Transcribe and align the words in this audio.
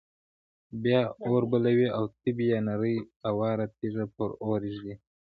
بیا 0.83 1.01
اور 1.25 1.41
بلوي 1.51 1.87
او 1.97 2.03
تبۍ 2.21 2.45
یا 2.51 2.59
نرۍ 2.67 2.95
اواره 3.29 3.65
تیږه 3.77 4.05
پر 4.15 4.29
اور 4.43 4.61
ږدي. 4.73 4.95